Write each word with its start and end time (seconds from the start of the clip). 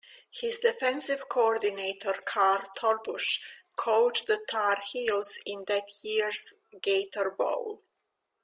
His 0.31 0.57
defensive 0.57 1.29
coordinator, 1.29 2.13
Carl 2.25 2.63
Torbush, 2.75 3.37
coached 3.75 4.25
the 4.25 4.43
Tar 4.49 4.81
Heels 4.91 5.37
in 5.45 5.63
that 5.67 5.89
year's 6.01 6.55
Gator 6.81 7.29
Bowl. 7.29 7.83